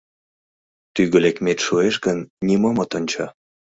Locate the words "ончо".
2.97-3.25